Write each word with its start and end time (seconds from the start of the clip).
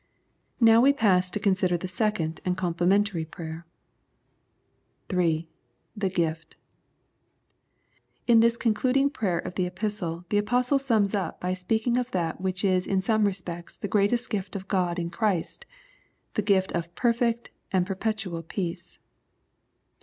Now 0.59 0.81
we 0.81 0.93
pass 0.93 1.29
to 1.29 1.39
consider 1.39 1.77
the 1.77 1.87
second 1.87 2.41
and 2.43 2.57
complementary 2.57 3.23
prayer. 3.23 3.67
3. 5.09 5.47
The 5.95 6.09
Gift. 6.09 6.55
In 8.25 8.39
this 8.39 8.57
concluding 8.57 9.11
prayer 9.11 9.37
of 9.37 9.53
the 9.53 9.67
Epistle 9.67 10.25
the 10.29 10.39
Apostle 10.39 10.79
sums 10.79 11.13
up 11.13 11.39
by 11.39 11.53
speaking 11.53 11.97
of 11.99 12.09
that 12.09 12.41
which 12.41 12.65
is 12.65 12.87
in 12.87 13.03
some 13.03 13.25
respects 13.25 13.77
the 13.77 13.87
greatest 13.87 14.31
gift 14.31 14.55
of 14.55 14.67
God 14.67 14.97
in 14.97 15.11
Christ, 15.11 15.67
the 16.33 16.41
gift 16.41 16.71
of 16.71 16.95
perfect 16.95 17.51
and 17.71 17.85
perpetual 17.85 18.41
peace. 18.41 18.97